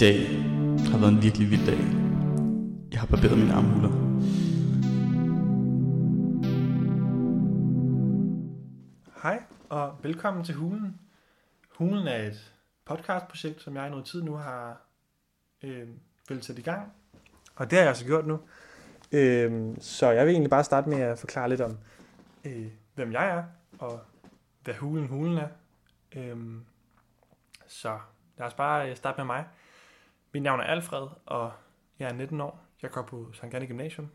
[0.00, 0.28] dag
[0.90, 1.78] har været en virkelig vild dag.
[2.92, 3.90] Jeg har barberet mine armhuler.
[9.22, 11.00] Hej og velkommen til Hulen.
[11.68, 12.54] Hulen er et
[12.84, 14.82] podcastprojekt, som jeg i noget tid nu har
[15.62, 15.88] øh,
[16.28, 16.92] vel sat i gang.
[17.56, 18.40] Og det har jeg så gjort nu.
[19.12, 21.78] Øh, så jeg vil egentlig bare starte med at forklare lidt om,
[22.44, 23.44] øh, hvem jeg er,
[23.78, 24.00] og
[24.64, 25.48] hvad Hulen Hulen er.
[26.16, 26.36] Øh,
[27.66, 27.98] så
[28.38, 29.44] lad os bare øh, starte med mig.
[30.32, 31.52] Mit navn er Alfred, og
[31.98, 32.66] jeg er 19 år.
[32.82, 34.10] Jeg går på Sankt Anne Gymnasium.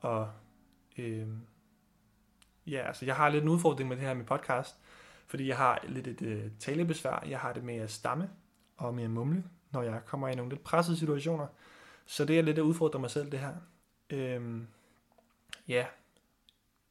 [0.00, 0.32] Og
[0.98, 1.28] øh,
[2.66, 4.76] ja, altså jeg har lidt en udfordring med det her med podcast,
[5.26, 7.24] fordi jeg har lidt et øh, talebesvær.
[7.28, 8.30] Jeg har det med at stamme
[8.76, 11.46] og med at mumle, når jeg kommer i nogle lidt pressede situationer.
[12.06, 13.54] Så det er lidt at udfordre mig selv, det her.
[14.10, 14.62] Øh,
[15.68, 15.86] ja,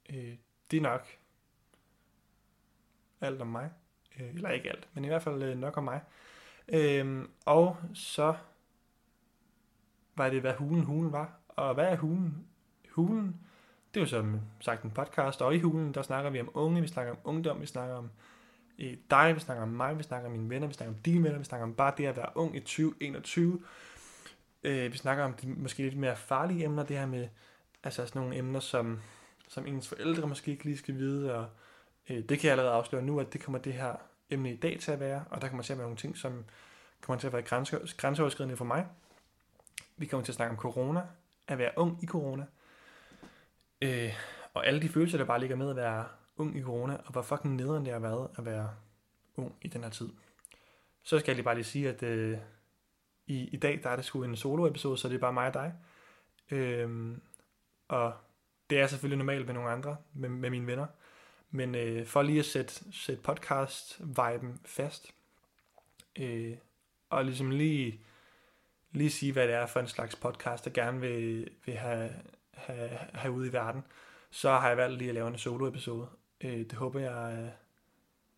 [0.10, 0.36] øh,
[0.72, 1.08] det er nok
[3.22, 3.72] alt om mig.
[4.20, 6.02] Øh, eller ikke alt, men i hvert fald øh, nok om mig.
[6.68, 8.36] Øhm, og så
[10.16, 11.40] var det, hvad hulen hulen var.
[11.48, 12.46] Og hvad er hulen?
[12.90, 13.36] Hulen,
[13.94, 16.82] det er jo som sagt en podcast, og i hulen, der snakker vi om unge,
[16.82, 18.10] vi snakker om ungdom, vi snakker om
[18.80, 21.24] eh, dig, vi snakker om mig, vi snakker om mine venner, vi snakker om dine
[21.24, 23.62] venner, vi snakker om bare det at være ung i 2021.
[24.64, 27.28] Øh, vi snakker om de måske lidt mere farlige emner, det her med
[27.84, 29.00] altså sådan nogle emner, som,
[29.48, 31.50] som ens forældre måske ikke lige skal vide, og
[32.10, 33.96] øh, det kan jeg allerede afsløre nu, at det kommer det her
[34.34, 36.46] emne i dag til at være, og der kommer til at være nogle ting, som
[37.02, 38.88] kommer til at være grænse, grænseoverskridende for mig.
[39.98, 41.02] Vi kommer til at snakke om corona,
[41.48, 42.46] at være ung i corona,
[43.82, 44.14] øh,
[44.54, 46.06] og alle de følelser, der bare ligger med at være
[46.38, 48.70] ung i corona, og hvor fucking nederen det har været at være
[49.36, 50.10] ung i den her tid.
[51.04, 52.38] Så skal jeg lige bare lige sige, at øh,
[53.28, 55.54] i, i dag der er det sgu en solo-episode, så det er bare mig og
[55.54, 55.74] dig.
[56.52, 57.18] Øh,
[57.88, 58.14] og
[58.70, 60.86] det er selvfølgelig normalt med nogle andre, med, med mine venner.
[61.56, 65.14] Men øh, for lige at sætte, sætte podcast-viben fast,
[66.20, 66.58] øh,
[67.10, 68.02] og ligesom lige,
[68.92, 72.14] lige sige, hvad det er for en slags podcast, der gerne vil, vil have,
[72.54, 73.84] have, have ude i verden,
[74.30, 76.08] så har jeg valgt lige at lave en solo-episode.
[76.42, 77.52] Øh, det håber jeg er,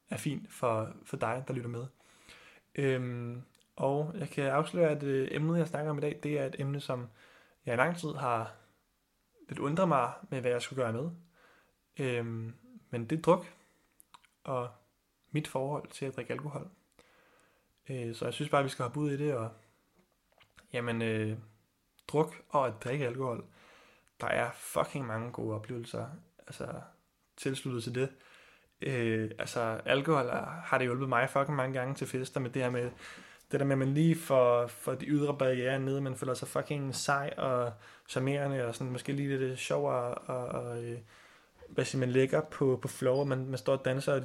[0.09, 1.85] er fint for, for dig, der lytter med.
[2.75, 3.41] Øhm,
[3.75, 6.55] og jeg kan afsløre, at øh, emnet, jeg snakker om i dag, det er et
[6.59, 7.07] emne, som
[7.65, 8.55] jeg i lang tid har
[9.49, 11.09] lidt undret mig med, hvad jeg skulle gøre med.
[11.99, 12.53] Øhm,
[12.99, 13.45] men det er druk,
[14.43, 14.69] og
[15.31, 16.69] mit forhold til at drikke alkohol.
[17.89, 19.49] Øh, så jeg synes bare, at vi skal hoppe ud i det, og
[20.73, 21.37] jamen, øh,
[22.07, 23.45] druk og at drikke alkohol,
[24.21, 26.07] der er fucking mange gode oplevelser,
[26.37, 26.67] altså
[27.37, 28.09] tilsluttet til det.
[28.81, 30.29] Øh, altså, alkohol
[30.63, 32.91] har det hjulpet mig fucking mange gange til fester med det her med,
[33.51, 36.47] det der med, at man lige får, får de ydre barriere ned, man føler sig
[36.47, 37.73] fucking sej og
[38.07, 40.99] charmerende, og sådan måske lige lidt øh, sjovere, og, og øh,
[41.75, 44.21] hvad siger man, ligger på, på flow, og man, man står og danser, og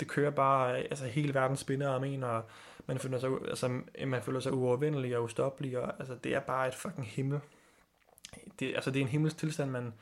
[0.00, 2.44] det kører bare, altså hele verden spinner om en, og
[2.86, 6.68] man føler sig, altså, man føler sig uovervindelig og ustoppelig, og altså, det er bare
[6.68, 7.40] et fucking himmel.
[8.58, 9.92] Det, altså, det er en himmelsk tilstand, man,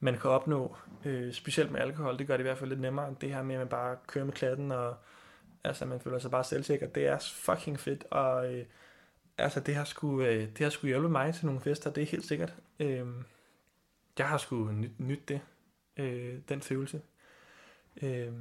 [0.00, 3.14] man kan opnå, øh, specielt med alkohol, det gør det i hvert fald lidt nemmere,
[3.20, 4.96] det her med, at man bare kører med klatten, og
[5.64, 8.64] altså, man føler sig bare selvsikker, det er fucking fedt, og øh,
[9.38, 12.06] altså, det har sgu, øh, det har sgu hjulpet mig til nogle fester, det er
[12.06, 12.54] helt sikkert.
[12.80, 13.06] Øh,
[14.18, 15.40] jeg har sgu nyt, nyt det,
[16.00, 17.00] øh, den følelse.
[18.02, 18.32] Øh,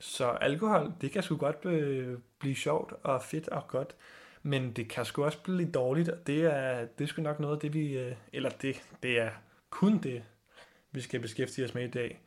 [0.00, 3.96] så alkohol, det kan sgu godt øh, blive sjovt og fedt og godt,
[4.42, 7.40] men det kan sgu også blive lidt dårligt, og det er, det er sgu nok
[7.40, 9.30] noget af det, vi, øh, eller det, det er
[9.70, 10.22] kun det,
[10.92, 12.20] vi skal beskæftige os med i dag.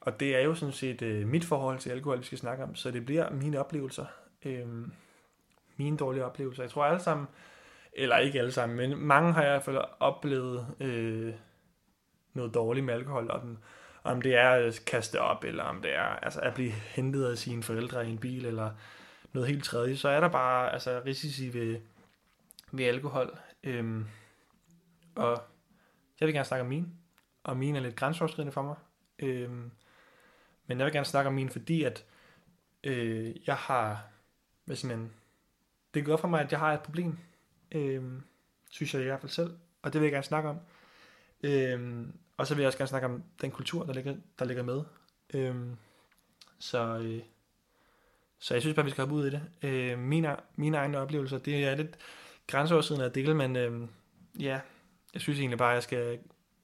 [0.00, 2.74] Og det er jo sådan set øh, mit forhold til alkohol, vi skal snakke om,
[2.74, 4.06] så det bliver mine oplevelser,
[4.44, 4.66] øh,
[5.76, 6.62] mine dårlige oplevelser.
[6.62, 7.26] Jeg tror alle sammen,
[7.92, 11.34] eller ikke alle sammen, men mange har jeg i hvert fald oplevet øh,
[12.34, 13.58] noget dårligt med alkohol, og den,
[14.02, 17.38] om det er at kaste op, eller om det er altså at blive hentet af
[17.38, 18.70] sine forældre i en bil, eller
[19.32, 21.80] noget helt tredje, så er der bare altså, risici ved,
[22.72, 23.38] ved alkohol.
[23.64, 24.06] Øhm,
[25.14, 25.42] og
[26.20, 26.92] jeg vil gerne snakke om min,
[27.44, 28.76] og min er lidt grænseoverskridende for mig.
[29.18, 29.70] Øhm,
[30.66, 32.04] men jeg vil gerne snakke om min, fordi at
[32.84, 34.06] øh, jeg har,
[34.64, 35.10] hvad siger man,
[35.94, 37.18] det går for mig, at jeg har et problem,
[37.72, 38.22] øhm,
[38.70, 40.58] synes jeg i hvert fald selv, og det vil jeg gerne snakke om.
[41.42, 44.62] Øhm, og så vil jeg også gerne snakke om den kultur, der ligger, der ligger
[44.62, 44.82] med.
[45.34, 45.76] Øhm,
[46.58, 47.22] så, øh,
[48.38, 49.42] så jeg synes bare, vi skal hoppe ud i det.
[49.62, 51.98] Øh, mine, mine egne oplevelser, det er lidt
[52.46, 53.88] grænseoverskridende at dele, men øh,
[54.40, 54.60] ja,
[55.14, 56.18] jeg synes egentlig bare, at jeg skal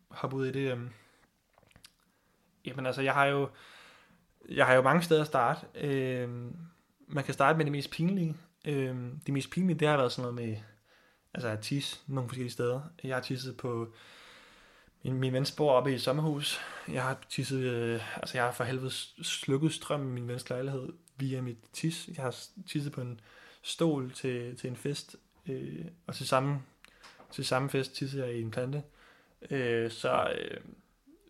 [0.09, 0.73] hoppe ud i det.
[0.73, 0.81] Øh.
[2.67, 3.49] Jamen altså, jeg har jo,
[4.49, 5.67] jeg har jo mange steder at starte.
[5.75, 6.29] Øh,
[7.09, 8.37] man kan starte med det mest pinlige.
[8.67, 8.97] Øh,
[9.27, 10.57] det mest pinlige, det har været sådan noget med,
[11.35, 12.81] altså at tisse nogle forskellige steder.
[13.05, 13.95] Jeg har tisset på
[15.11, 16.61] min, ven bor oppe i et sommerhus.
[16.89, 18.91] Jeg har tisset, øh, altså jeg har for helvede
[19.23, 22.09] slukket strøm i min vens lejlighed via mit tis.
[22.17, 22.37] Jeg har
[22.67, 23.21] tisset på en
[23.63, 25.17] stol til, til en fest
[25.49, 26.63] Øh, og til samme,
[27.31, 28.83] til samme fest tissede jeg i en plante.
[29.51, 30.61] Øh, så øh,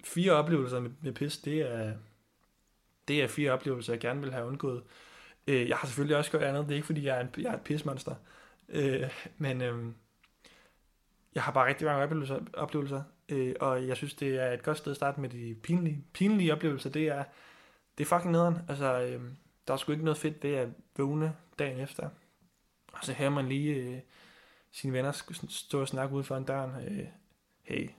[0.04, 1.94] fire oplevelser med, med pis, det er,
[3.08, 4.82] det er fire oplevelser, jeg gerne vil have undgået.
[5.46, 6.64] Øh, jeg har selvfølgelig også gjort andet.
[6.64, 8.14] Det er ikke, fordi jeg er, en, jeg er et pismonster.
[8.68, 9.92] Øh, men øh,
[11.34, 14.78] jeg har bare rigtig mange oplevelser, oplevelser øh, og jeg synes, det er et godt
[14.78, 16.90] sted at starte med de pinlige, pinlige oplevelser.
[16.90, 17.24] Det er,
[17.98, 18.58] det er fucking nederen.
[18.68, 19.20] Altså, øh,
[19.68, 22.08] der er sgu ikke noget fedt ved at vågne dagen efter.
[22.92, 23.98] Og så hører man lige øh,
[24.70, 25.12] sine venner
[25.48, 26.70] stå og snakke ude foran døren.
[26.88, 27.06] Øh,
[27.62, 27.90] hey,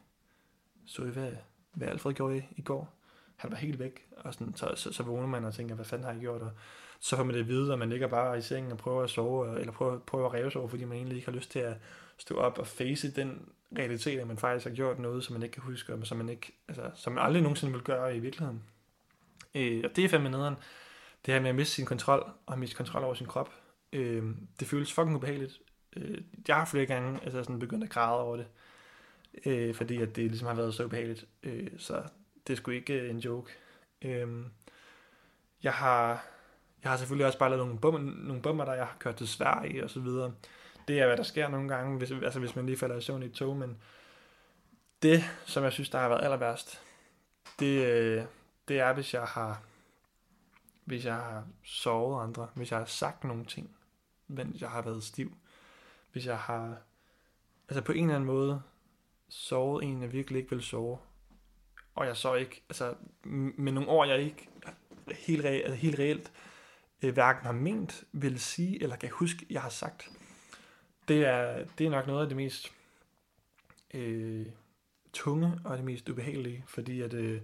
[0.85, 1.31] så I, hvad,
[1.73, 2.93] hvad Alfred gjorde i, i går?
[3.35, 4.07] Han var helt væk.
[4.17, 6.41] Og sådan, så, så, så vågner man og tænker, hvad fanden har jeg gjort?
[6.41, 6.51] Og
[6.99, 9.09] så får man det at vide, og man ligger bare i sengen og prøver at
[9.09, 11.77] sove, eller prøver, prøver at ræve sove, fordi man egentlig ikke har lyst til at
[12.17, 15.53] stå op og face den realitet, at man faktisk har gjort noget, som man ikke
[15.53, 18.63] kan huske, og som man, ikke, altså, som man aldrig nogensinde vil gøre i virkeligheden.
[19.55, 20.55] Øh, og det er fandme nederen.
[21.25, 23.53] Det her med at miste sin kontrol, og miste kontrol over sin krop,
[23.93, 24.23] øh,
[24.59, 25.59] det føles fucking ubehageligt.
[25.95, 28.47] Øh, jeg har flere gange altså sådan begyndt at græde over det,
[29.45, 31.25] øh, fordi at det ligesom har været så ubehageligt.
[31.43, 32.03] Øh, så
[32.47, 33.51] det er sgu ikke øh, en joke.
[34.01, 34.45] Øh,
[35.63, 36.25] jeg har
[36.83, 39.27] jeg har selvfølgelig også bare lavet nogle, bum, nogle bummer, der jeg har kørt til
[39.27, 40.33] Sverige og så videre.
[40.87, 43.23] Det er, hvad der sker nogle gange, hvis, altså hvis man lige falder i søvn
[43.23, 43.77] i et tog, men
[45.03, 46.81] det, som jeg synes, der har været aller værst,
[47.59, 48.23] det, øh,
[48.67, 49.61] det er, hvis jeg har
[50.87, 53.69] hvis jeg har sovet andre, hvis jeg har sagt nogle ting,
[54.27, 55.37] mens jeg har været stiv,
[56.11, 56.77] hvis jeg har,
[57.69, 58.61] altså på en eller anden måde,
[59.29, 60.97] sovet en, jeg virkelig ikke vil sove,
[61.95, 64.49] og jeg så ikke, altså med nogle år, jeg ikke
[65.11, 66.31] helt, re, altså helt reelt
[67.01, 70.09] øh, hverken har ment, vil sige, eller kan huske, jeg har sagt.
[71.07, 72.73] Det er, det er nok noget af det mest
[73.93, 74.45] øh,
[75.13, 77.41] tunge og det mest ubehagelige, fordi at, øh,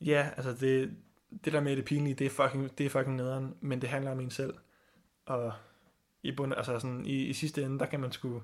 [0.00, 0.96] ja, altså det,
[1.44, 4.10] det der med det pinlige, det er fucking, det er fucking nederen, men det handler
[4.10, 4.54] om en selv.
[5.26, 5.52] Og
[6.22, 8.42] i, bund, altså sådan, i, i sidste ende, der kan man sgu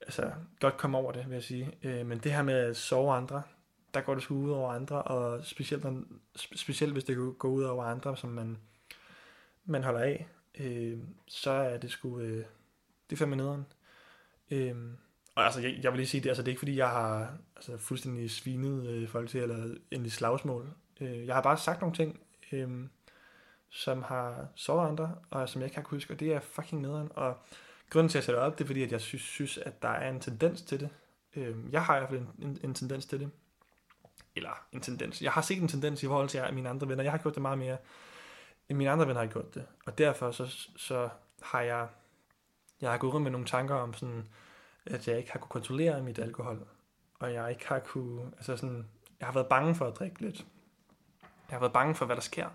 [0.00, 1.72] altså, godt komme over det, vil jeg sige.
[1.82, 3.42] Øh, men det her med at sove andre,
[3.94, 6.02] der går det sgu ud over andre, og specielt, når,
[6.36, 8.58] specielt hvis det går ud over andre, som man,
[9.64, 10.28] man holder af,
[10.60, 12.44] øh, så er det sgu, øh,
[13.10, 13.66] det er fandme nederen.
[14.50, 14.96] Øhm,
[15.34, 17.38] og altså, jeg, jeg vil lige sige det, altså det er ikke fordi, jeg har
[17.56, 20.70] altså, fuldstændig svinet øh, folk til, eller endelig slagsmål.
[21.00, 22.20] Øh, jeg har bare sagt nogle ting,
[22.52, 22.86] øh,
[23.70, 26.82] som har såret andre, og som jeg ikke har kunnet huske, og det er fucking
[26.82, 27.08] nederen.
[27.14, 27.38] Og
[27.90, 30.10] grunden til at sætte op, det er fordi, at jeg synes, synes at der er
[30.10, 30.88] en tendens til det.
[31.36, 33.30] Øh, jeg har i hvert fald en, en, en tendens til det.
[34.36, 35.22] Eller en tendens.
[35.22, 37.04] Jeg har set en tendens i forhold til mine andre venner.
[37.04, 37.76] Jeg har gjort det meget mere,
[38.68, 39.66] end mine andre venner har gjort det.
[39.86, 40.46] Og derfor så,
[40.76, 41.08] så
[41.42, 41.88] har jeg,
[42.80, 44.28] jeg har gået rundt med nogle tanker om sådan,
[44.86, 46.66] at jeg ikke har kunne kontrollere mit alkohol.
[47.18, 48.88] Og jeg ikke har kunne, altså sådan,
[49.20, 50.46] jeg har været bange for at drikke lidt.
[51.22, 52.48] Jeg har været bange for, hvad der sker.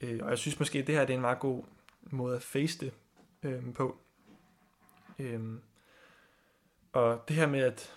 [0.00, 1.64] Øh, og jeg synes måske, at det her det er en meget god
[2.02, 2.92] måde at face det
[3.42, 3.98] øh, på.
[5.18, 5.58] Øh,
[6.92, 7.94] og det her med, at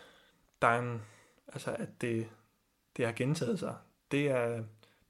[0.62, 1.02] der er en,
[1.48, 2.30] altså at det,
[2.98, 3.76] det har gentaget sig,
[4.12, 4.64] det er,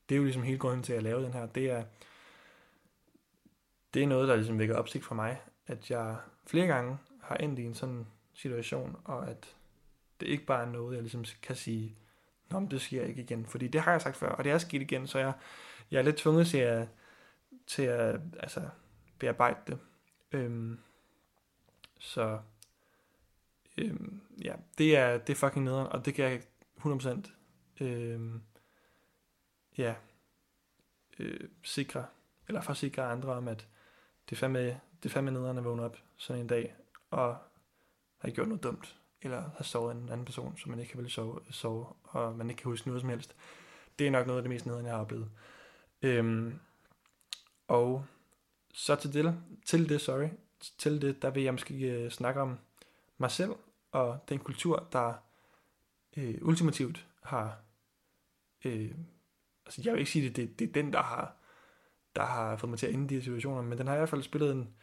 [0.10, 1.46] det er jo ligesom hele grunden til at lave den her.
[1.46, 1.84] Det er,
[3.94, 6.18] det er noget, der ligesom vækker opsigt for mig, at jeg
[6.48, 9.56] flere gange har endt i en sådan situation, og at
[10.20, 11.96] det ikke bare er noget, jeg ligesom kan sige,
[12.50, 13.46] Nå, men det sker ikke igen.
[13.46, 15.34] Fordi det har jeg sagt før, og det er sket igen, så jeg,
[15.92, 16.88] jeg er lidt tvunget til at,
[17.68, 18.70] til at altså,
[19.20, 19.80] bearbejde det.
[20.32, 20.80] Øhm,
[22.00, 22.40] så
[23.78, 26.42] øhm, ja, det er, det er fucking nederen, og det kan jeg
[26.86, 28.42] 100% øhm,
[29.78, 29.96] ja,
[31.20, 32.06] øh, sikre,
[32.48, 33.68] eller forsikre andre om, at
[34.30, 36.76] det er fandme, det er fandme nederen at vågne op sådan en dag,
[37.12, 37.38] og
[38.18, 41.40] har gjort noget dumt eller har sovet en anden person, som man ikke vil sove,
[41.52, 43.36] sove, og man ikke kan huske noget som helst.
[44.00, 45.32] Det er nok noget af det mest nederen, jeg har oplevet.
[46.02, 46.60] Øhm,
[47.68, 48.06] og
[48.74, 50.28] så til det, til det, sorry,
[50.78, 52.60] til det, der vil jeg måske øh, snakke om
[53.18, 53.52] mig selv,
[53.92, 55.14] og den kultur, der
[56.18, 57.58] øh, ultimativt har,
[58.66, 58.92] øh,
[59.66, 61.36] altså jeg vil ikke sige, det, det, det er den, der har,
[62.16, 64.10] der har fået mig til at ende de her situationer, men den har i hvert
[64.10, 64.74] fald spillet en,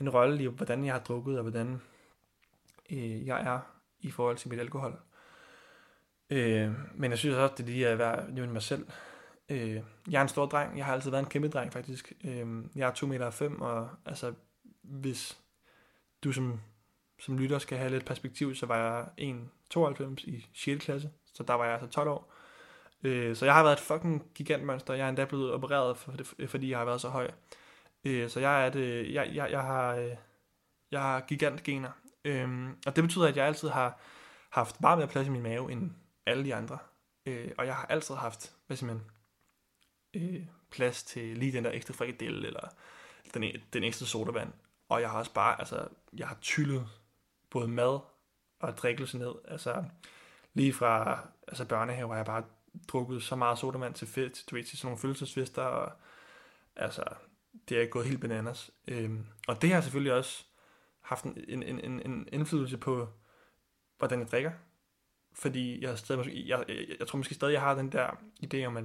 [0.00, 1.80] en rolle i, hvordan jeg har drukket, og hvordan
[2.90, 3.60] øh, jeg er
[4.00, 4.98] i forhold til mit alkohol.
[6.30, 8.86] Øh, men jeg synes også, det er lige at være nævne mig selv.
[9.48, 10.78] Øh, jeg er en stor dreng.
[10.78, 12.12] Jeg har altid været en kæmpe dreng, faktisk.
[12.24, 14.34] Øh, jeg er 2 meter 5, og altså,
[14.82, 15.38] hvis
[16.24, 16.60] du som,
[17.20, 19.06] som lytter skal have lidt perspektiv, så var jeg
[19.76, 20.84] 1,92 i 6.
[20.84, 22.32] klasse, så der var jeg altså 12 år.
[23.02, 24.94] Øh, så jeg har været et fucking gigantmonster.
[24.94, 27.30] Jeg er endda blevet opereret, for det, fordi jeg har været så høj.
[28.06, 30.16] Øh, så jeg er det, jeg, jeg, jeg har, øh,
[30.90, 31.90] jeg har gigantgener.
[32.24, 34.00] Øhm, og det betyder, at jeg altid har
[34.50, 35.90] haft meget mere plads i min mave end
[36.26, 36.78] alle de andre.
[37.26, 39.02] Øh, og jeg har altid haft, hvad siger man,
[40.14, 42.68] øh, plads til lige den der ekstra frikadelle, eller
[43.34, 44.52] den, den ekstra sodavand.
[44.88, 46.88] Og jeg har også bare, altså, jeg har tyllet
[47.50, 48.00] både mad
[48.60, 49.34] og drikkelse ned.
[49.48, 49.84] Altså,
[50.54, 52.44] lige fra altså børnehave har jeg bare
[52.88, 55.92] drukket så meget sodavand til fedt, du ved, til sådan nogle følelsesfester, og
[56.76, 57.04] altså,
[57.68, 58.70] det er gået helt bananas.
[58.88, 60.44] Øhm, og det har selvfølgelig også
[61.00, 63.08] haft en, en, en, en indflydelse på,
[63.98, 64.52] hvordan jeg drikker.
[65.32, 68.10] Fordi jeg, stadig, jeg, jeg, jeg tror måske stadig, jeg har den der
[68.44, 68.84] idé om, at,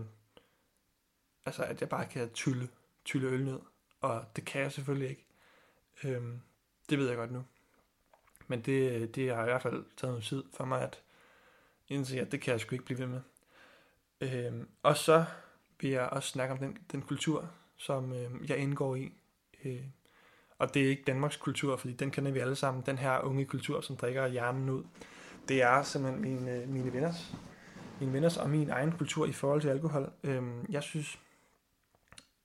[1.45, 2.69] altså, at jeg bare kan tylle,
[3.05, 3.59] tylle øl ned.
[4.01, 5.25] Og det kan jeg selvfølgelig ikke.
[6.03, 6.41] Øhm,
[6.89, 7.43] det ved jeg godt nu.
[8.47, 11.03] Men det, det har i hvert fald taget noget tid for mig at
[11.87, 13.21] indse, at det kan jeg sgu ikke blive ved med.
[14.21, 15.25] Øhm, og så
[15.79, 17.51] vil jeg også snakke om den, den kultur,
[17.81, 19.11] som øh, jeg indgår i.
[19.65, 19.83] Øh,
[20.57, 22.83] og det er ikke Danmarks kultur, fordi den kender vi alle sammen.
[22.85, 24.83] Den her unge kultur, som drikker hjernen ud.
[25.47, 27.33] Det er simpelthen mine, øh, mine venners,
[27.99, 30.11] mine venners og min egen kultur i forhold til alkohol.
[30.23, 31.19] Øh, jeg synes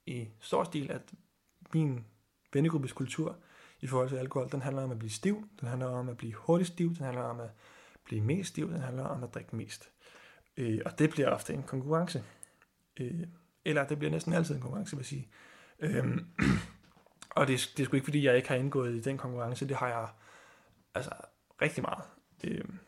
[0.07, 1.02] i stor stil, at
[1.75, 2.05] min
[2.52, 3.37] vennegruppes kultur
[3.81, 6.33] i forhold til alkohol, den handler om at blive stiv, den handler om at blive
[6.35, 7.50] hurtigt stiv, den handler om at
[8.05, 9.90] blive mest stiv, den handler om at drikke mest.
[10.57, 12.25] Øh, og det bliver ofte en konkurrence.
[13.00, 13.26] Øh,
[13.66, 15.28] eller det bliver næsten altid en konkurrence, vil jeg sige.
[15.78, 16.26] Øhm,
[17.37, 19.68] og det, det er sgu ikke, fordi jeg ikke har indgået i den konkurrence.
[19.68, 20.08] Det har jeg
[20.94, 21.11] altså
[21.62, 22.04] rigtig meget.
[22.44, 22.78] Øhm,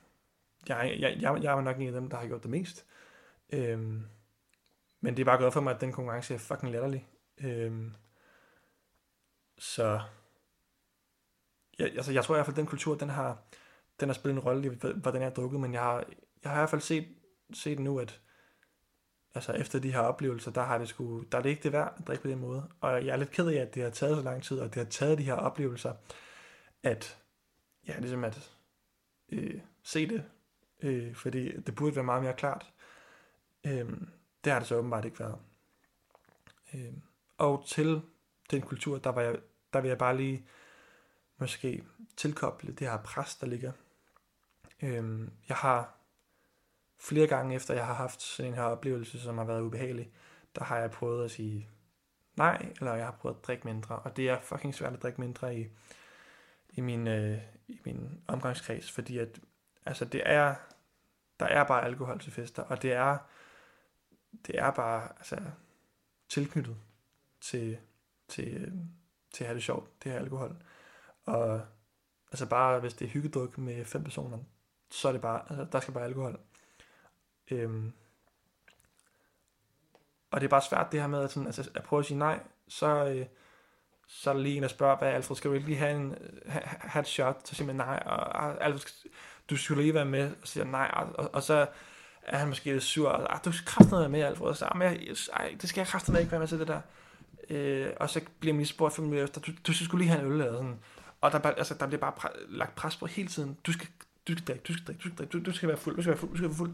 [0.69, 2.87] jeg, jeg, jeg, jeg er nok en af dem, der har gjort det mest.
[3.53, 4.03] Øhm,
[5.01, 7.09] men det er bare godt for mig, at den konkurrence er fucking latterlig.
[7.41, 7.95] Øhm,
[9.59, 10.01] så
[11.79, 13.43] jeg, altså, jeg tror i hvert fald, at den kultur, den har,
[14.01, 16.05] den har spillet en rolle i, hvordan jeg har drukket, men jeg har,
[16.43, 17.09] jeg har i hvert fald set,
[17.53, 18.21] set nu, at
[19.39, 21.95] altså efter de her oplevelser, der, har det sgu, der er det ikke det værd
[21.99, 22.69] at drikke på den måde.
[22.81, 24.75] Og jeg er lidt ked af, at det har taget så lang tid, og det
[24.75, 25.95] har taget de her oplevelser,
[26.83, 27.19] at,
[27.89, 28.53] ja, ligesom at
[29.29, 30.25] øh, se det,
[30.83, 32.73] øh, fordi det burde være meget mere klart.
[33.67, 33.91] Øh,
[34.45, 35.39] det har det så åbenbart ikke været.
[36.75, 36.93] Øh,
[37.39, 38.01] og til
[38.51, 39.37] den kultur, der, var jeg,
[39.73, 40.47] der vil jeg bare lige
[41.39, 41.85] måske
[42.17, 43.73] tilkoble det her pres, der ligger.
[44.83, 45.98] Øh, jeg har
[47.01, 50.11] flere gange efter jeg har haft sådan en her oplevelse, som har været ubehagelig,
[50.55, 51.69] der har jeg prøvet at sige
[52.37, 53.99] nej, eller jeg har prøvet at drikke mindre.
[53.99, 55.69] Og det er fucking svært at drikke mindre i,
[56.71, 57.39] i, min, øh,
[57.69, 59.41] i min omgangskreds, fordi at,
[59.87, 60.55] altså det er,
[61.41, 63.19] der er bare alkohol til fester, og det er,
[64.47, 65.41] det er bare altså,
[66.29, 66.77] tilknyttet
[67.41, 67.79] til,
[68.29, 68.73] til, øh,
[69.33, 70.57] til at have det sjovt, det her alkohol.
[71.25, 71.61] Og
[72.33, 74.39] altså bare, hvis det er hyggedruk med fem personer,
[74.91, 76.41] så er det bare, altså der skal bare alkohol.
[77.51, 77.93] Øhm,
[80.31, 82.19] og det er bare svært det her med at, sådan, altså, at prøve at sige
[82.19, 83.27] nej, så, øh,
[84.07, 86.15] så er der lige en, der spørger, hvad Alfred, skal du ikke lige have, en,
[86.47, 87.41] ha, have et shot?
[87.45, 89.11] Så siger man nej, og, Alfred,
[89.51, 91.67] du skulle lige være med, og siger nej, og, og, og så
[92.23, 94.65] er han måske lidt sur, og ah, du skal kraftigt være med, Alfred, og så,
[94.65, 96.81] ah, men jeg, ej, det skal jeg kraftigt ikke være med til det der.
[97.51, 100.33] Øh, og så bliver min spurgt fem minutter efter, du, du skulle lige have en
[100.33, 100.79] øl, eller sådan.
[101.21, 103.59] Og der, altså, der bliver bare pre- lagt pres på hele tiden.
[103.67, 103.89] Du skal,
[104.29, 106.03] du skal drikke, du skal drikke, du skal drikke, du, du skal være fuld, du
[106.03, 106.73] skal være fuld, du skal være fuld.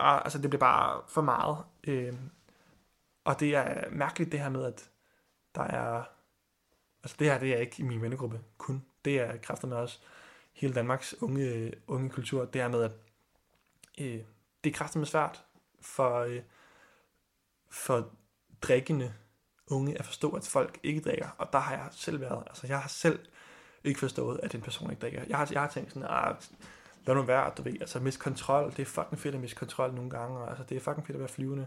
[0.00, 1.58] Og altså, det bliver bare for meget.
[1.84, 2.14] Øh,
[3.24, 4.90] og det er mærkeligt det her med, at
[5.54, 6.04] der er...
[7.02, 8.84] Altså det her, det er ikke i min vennegruppe kun.
[9.04, 9.98] Det er kræfterne også
[10.52, 12.44] hele Danmarks unge, unge kultur.
[12.44, 12.92] Det her med, at
[14.00, 14.20] øh,
[14.64, 15.44] det er kræfterne svært
[15.80, 16.42] for, øh,
[17.70, 18.10] for
[18.62, 19.14] drikkende
[19.66, 21.28] unge at forstå, at folk ikke drikker.
[21.38, 22.44] Og der har jeg selv været.
[22.46, 23.26] Altså jeg har selv
[23.84, 25.24] ikke forstået, at en person ikke drikker.
[25.28, 26.50] Jeg har, jeg har tænkt sådan, at
[27.14, 29.94] lad nu være, du ved, altså miste kontrol, det er fucking fedt at miste kontrol
[29.94, 31.66] nogle gange, og altså det er fucking fedt at være flyvende,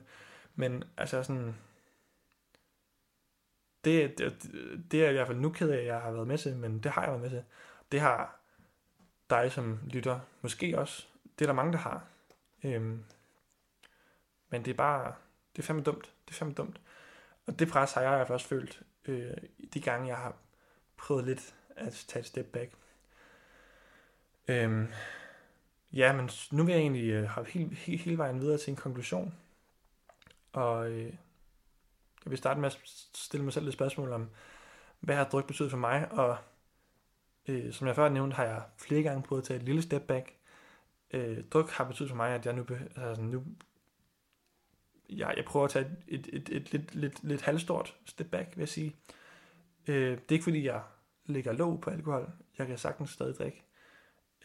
[0.55, 1.55] men altså sådan,
[3.83, 4.51] det, det,
[4.91, 6.55] det er jeg i hvert fald nu ked af, at jeg har været med til,
[6.55, 7.43] men det har jeg været med til.
[7.91, 8.39] Det har
[9.29, 11.07] dig som lytter måske også.
[11.39, 12.05] Det er der mange, der har.
[12.63, 13.03] Øhm,
[14.49, 15.13] men det er bare,
[15.55, 16.13] det er fandme dumt.
[16.25, 16.81] Det er fandme dumt.
[17.45, 19.37] Og det pres har jeg i hvert fald også følt, øh,
[19.73, 20.35] de gange jeg har
[20.97, 22.71] prøvet lidt at tage et step back.
[24.47, 24.87] Øhm,
[25.93, 28.77] Ja, men nu vil jeg egentlig øh, have hele, hele, hele vejen videre til en
[28.77, 29.33] konklusion.
[30.53, 31.13] Og øh,
[32.25, 32.79] jeg vil starte med at
[33.15, 34.29] stille mig selv et spørgsmål om,
[34.99, 36.11] hvad har druk betydet for mig?
[36.11, 36.37] Og
[37.47, 40.01] øh, som jeg før nævnte, har jeg flere gange prøvet at tage et lille step
[40.01, 40.33] back.
[41.11, 43.43] Øh, druk har betydet for mig, at jeg nu, altså nu
[45.09, 48.49] jeg, jeg prøver at tage et, et, et, et lidt, lidt, lidt halvstort step back,
[48.55, 48.95] vil jeg sige.
[49.87, 50.81] Øh, det er ikke fordi, jeg
[51.25, 52.31] ligger låg på alkohol.
[52.57, 53.63] Jeg kan sagtens stadig drikke.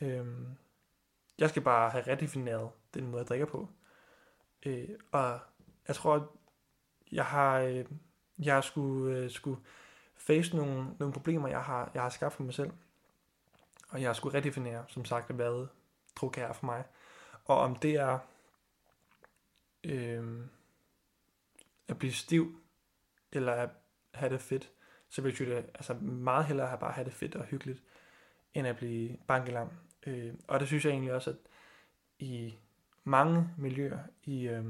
[0.01, 0.27] Øh,
[1.39, 3.69] jeg skal bare have redefineret den måde, jeg drikker på.
[4.67, 5.41] Øh, og
[5.89, 6.23] jeg tror, at
[7.13, 7.85] jeg har, øh,
[8.39, 9.61] jeg har skulle, øh, skulle
[10.17, 12.71] face nogle, nogle problemer, jeg har, jeg har skabt for mig selv.
[13.91, 15.67] Og jeg har skulle redefinere, som sagt, hvad
[16.17, 16.85] druk er for mig.
[17.45, 18.19] Og om det er
[19.85, 20.41] øh,
[21.89, 22.61] at blive stiv,
[23.33, 23.71] eller at
[24.15, 24.71] have det fedt,
[25.09, 27.83] så vil jeg altså meget hellere have bare have det fedt og hyggeligt,
[28.55, 29.71] end at blive bankelam.
[30.07, 31.37] Øh, og det synes jeg egentlig også, at
[32.19, 32.59] i
[33.05, 34.65] mange miljøer i, øh,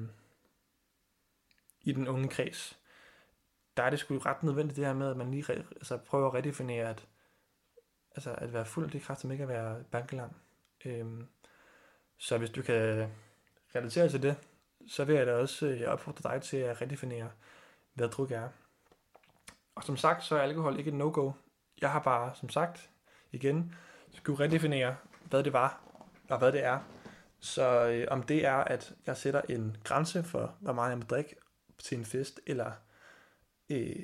[1.81, 2.79] i den unge kreds,
[3.77, 6.29] der er det sgu ret nødvendigt det her med, at man lige re, altså prøver
[6.29, 7.09] at redefinere, at,
[8.15, 10.31] altså at være fuld, det kræfter ikke at være bankelam.
[10.85, 11.07] Øh,
[12.17, 13.11] så hvis du kan
[13.75, 14.37] relatere til det,
[14.87, 17.31] så vil jeg da også jeg opfordre dig til at redefinere,
[17.95, 18.49] hvad druk er.
[19.75, 21.33] Og som sagt, så er alkohol ikke et no-go.
[21.81, 22.91] Jeg har bare, som sagt,
[23.33, 23.75] igen,
[24.13, 24.97] skulle redefinere,
[25.31, 25.81] hvad det var,
[26.29, 26.81] og hvad det er.
[27.41, 31.05] Så øh, om det er, at jeg sætter en grænse for, hvor meget jeg må
[31.05, 31.37] drikke
[31.79, 32.73] til en fest, eller
[33.71, 33.97] øh,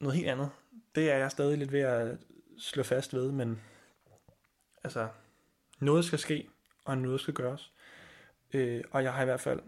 [0.00, 0.50] noget helt andet,
[0.94, 2.18] det er jeg stadig lidt ved at
[2.58, 3.62] slå fast ved, men
[4.84, 5.08] altså,
[5.80, 6.48] noget skal ske,
[6.84, 7.72] og noget skal gøres.
[8.54, 9.60] Øh, og jeg har i hvert fald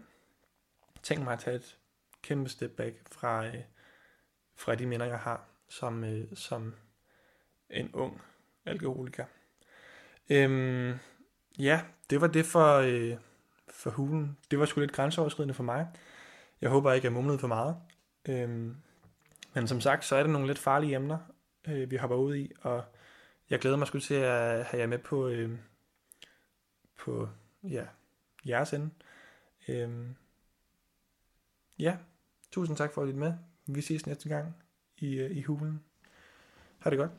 [1.03, 1.77] tænkt mig at tage et
[2.21, 3.63] kæmpe step back fra, øh,
[4.55, 6.75] fra de minder, jeg har som, øh, som
[7.69, 8.21] en ung
[8.65, 9.25] alkoholiker.
[10.31, 10.99] Øhm,
[11.59, 13.17] ja, det var det for, øh,
[13.69, 14.37] for hulen.
[14.51, 15.87] Det var sgu lidt grænseoverskridende for mig.
[16.61, 17.75] Jeg håber ikke, jeg mumlede for meget.
[18.29, 18.75] Øhm,
[19.53, 21.17] men som sagt, så er det nogle lidt farlige emner,
[21.67, 22.83] øh, vi hopper ud i, og
[23.49, 25.57] jeg glæder mig sgu til at have jer med på, øh,
[26.97, 27.29] på
[27.63, 27.85] ja,
[28.47, 28.89] jeres ende.
[29.67, 30.15] Øhm,
[31.79, 31.97] ja,
[32.51, 33.33] tusind tak for at lytte med.
[33.65, 34.55] Vi ses næste gang
[34.97, 35.83] i, øh, i hulen.
[36.79, 37.11] Ha' det godt.